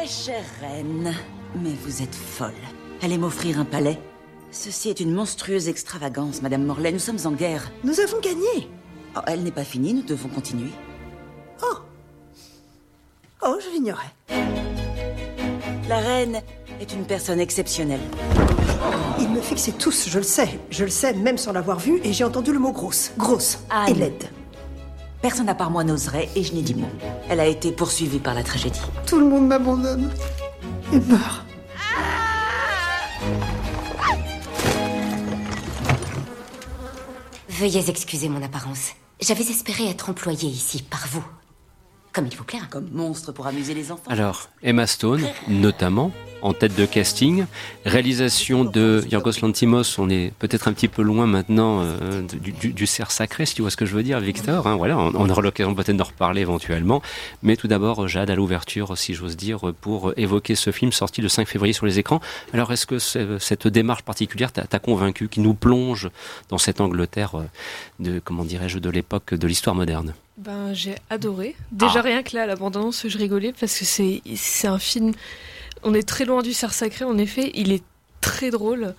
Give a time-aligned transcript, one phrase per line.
[0.00, 1.12] Mais chère reine,
[1.56, 2.52] mais vous êtes folle.
[3.02, 3.98] Allez m'offrir un palais
[4.52, 6.92] Ceci est une monstrueuse extravagance, Madame Morlaix.
[6.92, 7.72] Nous sommes en guerre.
[7.82, 8.68] Nous avons gagné.
[9.16, 10.70] Oh, elle n'est pas finie, nous devons continuer.
[11.62, 11.78] Oh
[13.44, 14.14] Oh, je l'ignorais.
[15.88, 16.42] La reine
[16.80, 18.00] est une personne exceptionnelle.
[19.18, 20.60] Ils me fixaient tous, je le sais.
[20.70, 23.10] Je le sais, même sans l'avoir vu, et j'ai entendu le mot grosse.
[23.18, 23.58] Grosse.
[23.70, 23.90] Anne.
[23.90, 24.30] Et laide.
[25.20, 26.88] Personne à part moi n'oserait, et je n'ai dit mot.
[27.28, 28.80] Elle a été poursuivie par la tragédie.
[29.04, 30.10] Tout le monde m'abandonne.
[30.92, 31.44] Et meurt.
[37.48, 38.92] Veuillez excuser mon apparence.
[39.20, 41.24] J'avais espéré être employée ici par vous.
[42.12, 42.66] Comme il vous plaira.
[42.70, 44.08] Comme monstre pour amuser les enfants.
[44.08, 47.44] Alors, Emma Stone, notamment, en tête de casting.
[47.84, 52.72] Réalisation de Yorgos Lantimos, on est peut-être un petit peu loin maintenant euh, du, du,
[52.72, 54.66] du, cerf sacré, si tu vois ce que je veux dire, Victor.
[54.66, 57.02] Hein, voilà, on, on aura l'occasion peut-être d'en reparler éventuellement.
[57.42, 61.28] Mais tout d'abord, Jade, à l'ouverture, si j'ose dire, pour évoquer ce film sorti le
[61.28, 62.20] 5 février sur les écrans.
[62.52, 62.98] Alors, est-ce que
[63.38, 66.08] cette démarche particulière t'a convaincu, qui nous plonge
[66.48, 67.44] dans cette Angleterre euh,
[68.00, 70.14] de, comment dirais-je, de l'époque de l'histoire moderne?
[70.36, 71.56] Ben, j'ai adoré.
[71.72, 72.02] Déjà Ah.
[72.02, 75.12] rien que là, à l'abondance, je rigolais parce que c'est c'est un film.
[75.88, 77.50] On est très loin du cerf sacré, en effet.
[77.54, 77.82] Il est
[78.20, 78.94] très drôle.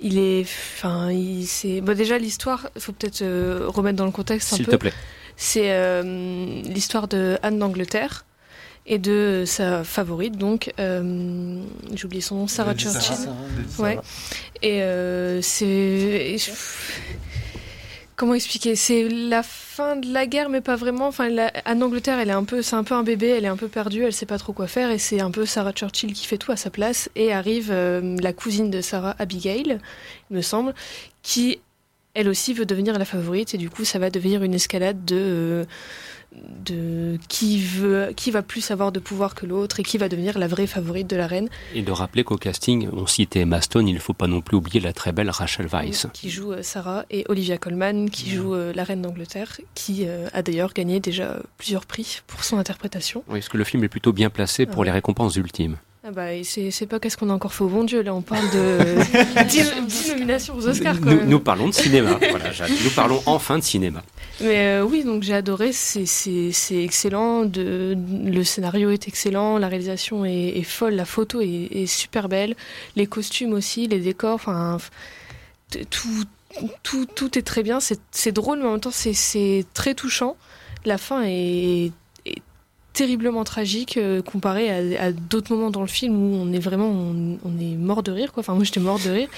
[0.00, 1.80] Il est, enfin, il c'est.
[1.80, 4.72] Bon, déjà l'histoire, il faut peut-être euh, remettre dans le contexte un S'il peu.
[4.72, 4.92] te plaît.
[5.36, 6.02] C'est euh,
[6.64, 8.24] l'histoire de Anne d'Angleterre
[8.86, 11.60] et de sa favorite, donc euh,
[11.94, 13.16] j'ai oublié son nom, Sarah Lady Churchill.
[13.16, 13.98] Sarah, Lady ouais.
[14.62, 16.50] Et euh, c'est et je-
[18.16, 18.76] comment expliquer?
[18.76, 21.06] C'est la fin de la guerre, mais pas vraiment.
[21.08, 21.28] Enfin,
[21.64, 23.68] Anne d'Angleterre, elle est un peu, c'est un peu un bébé, elle est un peu
[23.68, 26.38] perdue, elle sait pas trop quoi faire, et c'est un peu Sarah Churchill qui fait
[26.38, 27.10] tout à sa place.
[27.16, 29.78] Et arrive euh, la cousine de Sarah, Abigail,
[30.30, 30.74] il me semble,
[31.22, 31.60] qui
[32.14, 35.16] elle aussi veut devenir la favorite, et du coup, ça va devenir une escalade de
[35.18, 35.64] euh,
[36.66, 40.36] de qui veut, qui va plus avoir de pouvoir que l'autre, et qui va devenir
[40.36, 41.48] la vraie favorite de la reine.
[41.74, 44.56] Et de rappeler qu'au casting, on citait Emma Stone, il ne faut pas non plus
[44.56, 46.06] oublier la très belle Rachel Weisz.
[46.12, 50.42] qui joue euh, Sarah et Olivia Colman qui joue euh, la reine d'Angleterre qui a
[50.42, 53.22] d'ailleurs gagné déjà plusieurs prix pour son interprétation.
[53.28, 54.86] Oui, parce que le film est plutôt bien placé pour Ouais.
[54.86, 55.76] les récompenses ultimes.
[56.06, 58.20] Ah bah c'est c'est pas qu'est-ce qu'on a encore fait au bon Dieu là on
[58.20, 58.78] parle de
[59.48, 61.28] 10, 10 nominations aux Oscars quand Nous, même.
[61.30, 62.18] nous parlons de cinéma.
[62.30, 62.50] voilà.
[62.84, 64.02] Nous parlons enfin de cinéma.
[64.42, 69.56] Mais euh, oui donc j'ai adoré c'est c'est c'est excellent de le scénario est excellent
[69.56, 72.54] la réalisation est, est folle la photo est, est super belle
[72.96, 74.76] les costumes aussi les décors enfin
[75.88, 76.24] tout
[76.82, 80.36] tout tout est très bien c'est drôle mais en même temps c'est c'est très touchant
[80.84, 81.92] la fin est
[82.94, 87.58] terriblement tragique euh, comparé à, d'autres moments dans le film où on est vraiment on,
[87.58, 88.40] est mort de rire quoi.
[88.40, 89.28] Enfin moi j'étais mort de rire.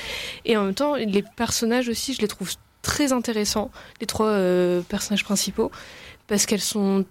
[0.45, 2.53] Et en même temps les personnages aussi je les trouve
[2.83, 5.73] très intéressants les trois euh, personnages principaux
[6.29, 7.05] parce qu'elles sont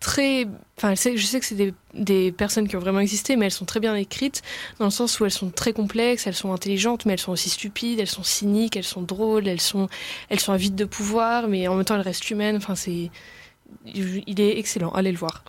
[0.00, 0.46] très
[0.76, 3.46] enfin je sais, je sais que c'est des, des personnes qui ont vraiment existé mais
[3.46, 4.42] elles sont très bien écrites
[4.80, 7.48] dans le sens où elles sont très complexes elles sont intelligentes mais elles sont aussi
[7.50, 9.88] stupides elles sont cyniques elles sont drôles elles sont
[10.28, 12.56] elles sont avides de pouvoir mais en même temps elles restent humaines.
[12.56, 13.10] Enfin c'est
[13.86, 15.44] il est excellent allez le voir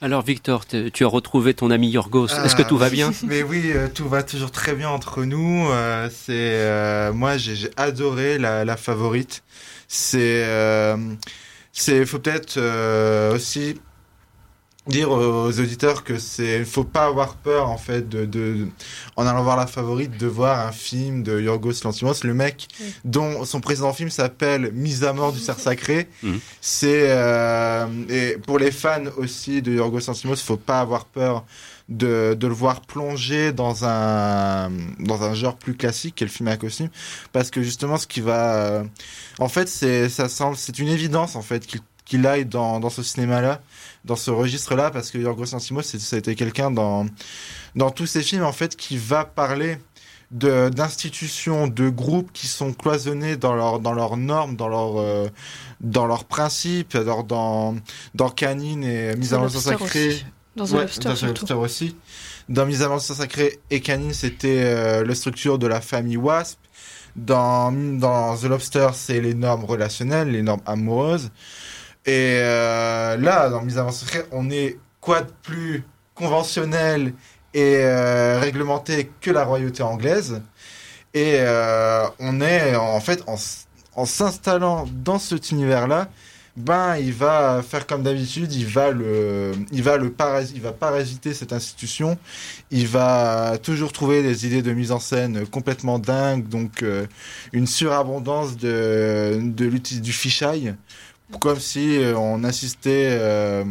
[0.00, 2.28] Alors Victor, tu as retrouvé ton ami Yorgos.
[2.28, 5.66] Est-ce que tout va bien Mais oui, euh, tout va toujours très bien entre nous.
[5.68, 9.42] Euh, c'est euh, moi, j'ai j'ai adoré la, la favorite.
[9.88, 10.96] C'est, euh,
[11.72, 13.80] c'est, faut peut-être euh, aussi
[14.86, 18.68] dire aux auditeurs que c'est, faut pas avoir peur en fait de, de,
[19.16, 22.94] en allant voir la favorite, de voir un film de Yorgos Lanthimos, le mec Oui.
[23.04, 26.08] dont son précédent film s'appelle Mise à mort du cerf sacré.
[26.22, 26.40] Mhm.
[26.60, 31.44] C'est euh, et pour les fans aussi de Yorgos Lanthimos, faut pas avoir peur
[31.88, 36.48] de, de le voir plonger dans un dans un genre plus classique qu'est le film
[36.48, 36.88] à costume
[37.32, 38.84] parce que justement ce qui va euh,
[39.38, 42.90] en fait c'est ça semble c'est une évidence en fait qu'il qu'il aille dans, dans
[42.90, 43.60] ce cinéma là
[44.04, 47.06] dans ce registre là parce que Yorgos Lanthimos ça a été quelqu'un dans
[47.74, 49.78] dans tous ses films en fait qui va parler
[50.30, 55.28] de d'institutions de groupes qui sont cloisonnés dans leur dans leurs normes dans leurs euh,
[55.80, 57.76] dans leurs principes dans dans
[58.14, 60.24] dans Canine et Mise à mort du Lobster sacré aussi.
[60.56, 61.96] dans un Ouais, lobster dans aussi.
[62.48, 66.58] Dans Mise à mort sacré et Canine, c'était euh, la structure de la famille Wasp.
[67.14, 71.30] Dans, dans The Lobster, c'est les normes relationnelles, les normes amoureuses.
[72.06, 75.82] Et euh, là, dans Mise à sacré, on est quoi de plus
[76.14, 77.12] conventionnel
[77.52, 80.40] et euh, réglementé que la royauté anglaise.
[81.14, 86.08] Et euh, on est en fait en, s'installant dans cet univers-là,
[86.56, 90.72] ben il va faire comme d'habitude, il va le, il va le paras- il va
[90.72, 92.18] parasiter cette institution,
[92.70, 96.82] il va toujours trouver des idées de mise en scène complètement dingues, donc
[97.52, 99.68] une surabondance de, de
[100.00, 100.74] du fichaille,
[101.40, 103.64] comme si euh, on assistait euh,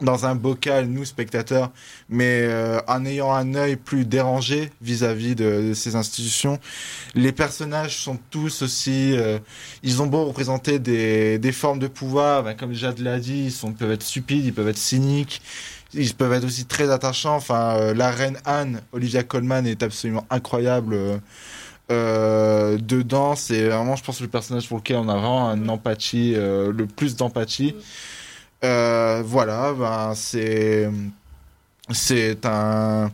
[0.00, 1.70] dans un bocal, nous spectateurs,
[2.08, 6.58] mais euh, en ayant un œil plus dérangé vis-à-vis de, ces institutions.
[7.14, 9.38] Les personnages sont tous aussi, euh,
[9.82, 13.52] ils ont beau représenter des, des formes de pouvoir, ben, comme Jade l'a dit, ils,
[13.52, 15.40] sont, peuvent être stupides, ils peuvent être cyniques,
[15.94, 17.36] ils peuvent être aussi très attachants.
[17.36, 21.20] Enfin, euh, la reine Anne, Olivia Colman, est absolument incroyable.
[21.90, 26.34] Euh, dedans, c'est vraiment, je pense, le personnage pour lequel on a vraiment un empathie,
[26.34, 27.74] le plus d'empathie.
[28.64, 30.90] Euh, voilà, ben, c'est
[31.92, 33.10] c'est un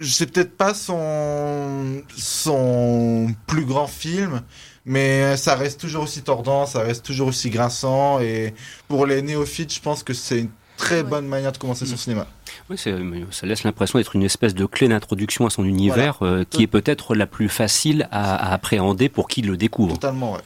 [0.00, 4.42] c'est peut-être pas son son plus grand film,
[4.84, 8.54] mais ça reste toujours aussi tordant, ça reste toujours aussi grinçant et
[8.88, 11.98] pour les néophytes, je pense que c'est une très bonne manière de commencer son mm.
[11.98, 12.26] cinéma.
[12.70, 16.62] Oui, ça laisse l'impression d'être une espèce de clé d'introduction à son univers euh, qui
[16.62, 19.94] est peut-être la plus facile à, appréhender pour qui le découvre.
[19.94, 20.40] Totalement, ouais.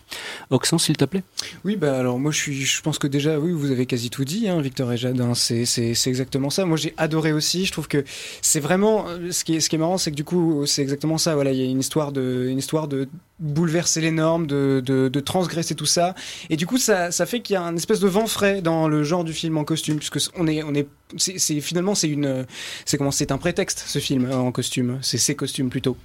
[0.50, 1.22] Oxen, s'il te plaît.
[1.64, 4.24] Oui, bah alors moi je suis, je pense que déjà, oui, vous avez quasi tout
[4.24, 5.20] dit, hein, Victor et Jade.
[5.20, 6.64] Hein, c'est, c'est, c'est exactement ça.
[6.64, 7.66] Moi j'ai adoré aussi.
[7.66, 8.04] Je trouve que
[8.42, 10.82] c'est vraiment euh, ce qui est, ce qui est marrant, c'est que du coup c'est
[10.82, 11.34] exactement ça.
[11.34, 13.08] Voilà, il y a une histoire de, une histoire de
[13.38, 16.14] bouleverser les normes, de, de, de transgresser tout ça.
[16.50, 18.88] Et du coup ça, ça fait qu'il y a un espèce de vent frais dans
[18.88, 22.46] le genre du film en costume, puisque on est, on est, c'est finalement c'est une,
[22.84, 25.96] c'est comment, c'est un prétexte ce film en costume, c'est ses costumes plutôt.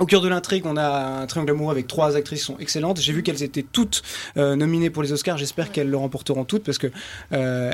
[0.00, 3.00] Au cœur de l'intrigue, on a un triangle amoureux avec trois actrices qui sont excellentes.
[3.00, 4.02] J'ai vu qu'elles étaient toutes
[4.36, 5.38] euh, nominées pour les Oscars.
[5.38, 6.88] J'espère qu'elles le remporteront toutes parce que
[7.32, 7.72] euh,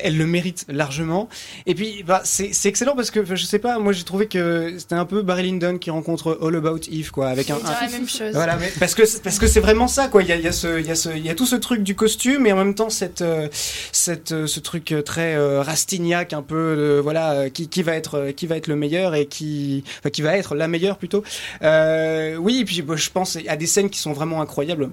[0.00, 1.28] elles le méritent largement.
[1.66, 4.94] Et puis, bah, c'est excellent parce que je sais pas, moi j'ai trouvé que c'était
[4.94, 7.56] un peu Barry Lyndon qui rencontre All About Eve, quoi, avec un.
[7.56, 7.80] un...
[7.82, 8.32] la même chose.
[8.32, 10.22] Voilà, mais parce que parce que c'est vraiment ça, quoi.
[10.22, 11.46] Il y a, il y a ce, il y a ce, il y a tout
[11.46, 13.48] ce truc du costume et en même temps cette euh,
[13.92, 18.46] cette euh, ce truc très euh, rastignac, un peu, voilà, qui, qui va être qui
[18.46, 21.24] va être le meilleur et qui, enfin, qui va être la meilleure plutôt.
[21.62, 24.90] Euh, oui, et puis je pense à des scènes qui sont vraiment incroyables.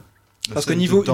[0.51, 1.05] Parce que niveau,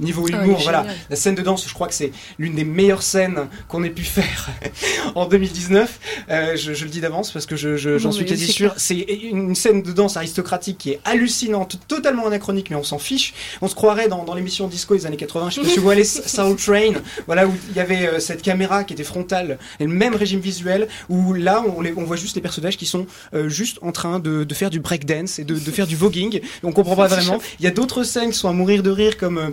[0.00, 3.02] niveau ah, humour, voilà, la scène de danse, je crois que c'est l'une des meilleures
[3.02, 4.48] scènes qu'on ait pu faire
[5.14, 6.00] en 2019.
[6.30, 8.72] Euh, je, je, le dis d'avance parce que j'en je, j'en suis quasi sûr.
[8.78, 13.34] C'est une scène de danse aristocratique qui est hallucinante, totalement anachronique, mais on s'en fiche.
[13.60, 15.50] On se croirait dans, dans l'émission disco des années 80.
[15.50, 16.94] Je sais pas si vous voyez Soul Train,
[17.26, 20.40] voilà où il y avait euh, cette caméra qui était frontale, et le même régime
[20.40, 20.88] visuel.
[21.10, 23.04] Où là, on, les, on voit juste les personnages qui sont
[23.34, 26.40] euh, juste en train de, de faire du breakdance et de, de faire du voguing.
[26.62, 27.38] On comprend pas vraiment.
[27.58, 29.48] Il y a d'autres scènes qui sont à mourir de rire comme euh,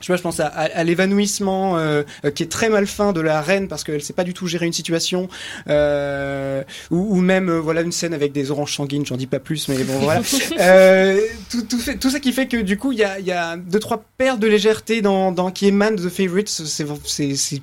[0.00, 3.40] je sais pas, je pense à, l'évanouissement euh, euh, qui est très malfin de la
[3.40, 5.28] reine parce qu'elle sait pas du tout gérer une situation,
[5.66, 9.98] ou, même voilà une scène avec des oranges sanguines, j'en dis pas plus, mais bon
[9.98, 10.20] voilà.
[11.50, 13.56] tout, tout, fait, tout ça qui fait que du coup il y a, y a
[13.56, 17.62] deux trois paires de légèreté dans, dans qui émanent de The Favorites, c'est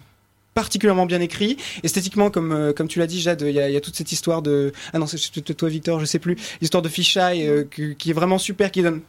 [0.54, 3.82] particulièrement bien écrit esthétiquement comme comme tu l'as dit Jade il y a, y a,
[3.82, 5.18] toute cette histoire de ah non c'est
[5.58, 7.68] toi Victor je sais plus l'histoire de Fisheye
[7.98, 9.02] qui est vraiment super qui donne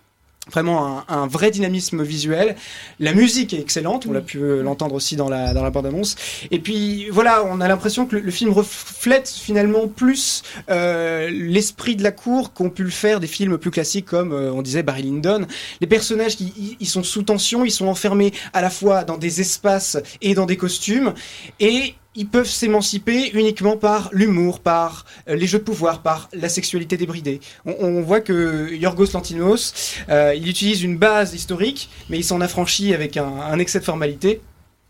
[0.51, 2.57] vraiment un, vrai dynamisme visuel.
[3.01, 6.15] La musique est excellente, on l'a pu euh, l'entendre aussi dans la, dans la bande-annonce.
[6.51, 12.03] Et puis voilà, on a l'impression que le, film reflète finalement plus euh, l'esprit de
[12.03, 15.03] la cour qu'ont pu le faire des films plus classiques comme, euh, on disait, Barry
[15.03, 15.47] Lyndon.
[15.81, 19.41] Les personnages, qui, ils sont sous tension, ils sont enfermés à la fois dans des
[19.41, 21.13] espaces et dans des costumes.
[21.59, 26.49] Et ils peuvent s'émanciper uniquement par l'humour, par euh, les jeux de pouvoir, par la
[26.49, 27.41] sexualité débridée.
[27.65, 29.73] On, voit que Yorgos Lantimos,
[30.09, 34.41] euh, il utilise une base historique, mais il s'en affranchit avec un, excès de formalité.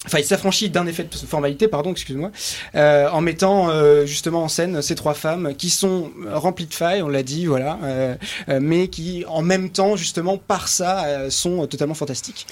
[0.05, 2.31] Enfin, il s'affranchit d'un effet de formalité, pardon, excuse-moi,
[2.77, 3.71] euh, en mettant
[4.07, 7.79] justement en scène ces trois femmes qui sont remplies de failles, on l'a dit, voilà,
[8.61, 12.47] mais qui en même temps, justement, par ça, sont totalement fantastiques.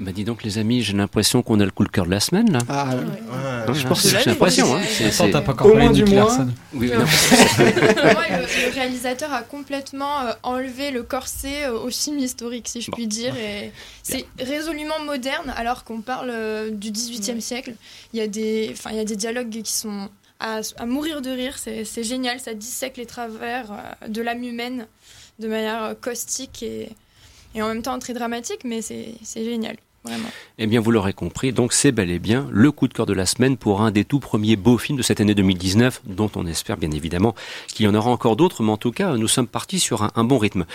[0.00, 2.20] Bah dis donc les amis, j'ai l'impression qu'on a le coup de cœur de la
[2.20, 2.60] semaine là.
[2.68, 3.74] Ah ouais.
[3.74, 4.76] je pense que j'ai l'impression.
[4.76, 4.80] Hein.
[4.88, 6.46] C'est pas encore Au moins du mois.
[6.72, 12.80] Oui, Moi, le, réalisateur a complètement euh, enlevé le corset euh, au film historique, si
[12.80, 13.34] je puis dire.
[13.36, 13.72] Et
[14.04, 17.74] c'est résolument moderne alors qu'on parle euh, du 18e siècle.
[18.12, 21.30] Il y, a des, il y a des dialogues qui sont à, à mourir de
[21.30, 21.58] rire.
[21.58, 23.66] C'est génial, ça dissèque les travers
[24.06, 24.86] de l'âme humaine
[25.40, 26.88] de manière caustique et,
[27.56, 29.76] et en même temps très dramatique, mais c'est génial.
[30.60, 33.12] Eh bien, vous l'aurez compris, donc c'est bel et bien le coup de cœur de
[33.12, 36.46] la semaine pour un des tout premiers beaux films de cette année 2019, dont on
[36.46, 37.34] espère bien évidemment
[37.68, 40.24] qu'il y en aura encore d'autres, mais en tout cas, nous sommes partis sur un,
[40.24, 40.66] bon rythme.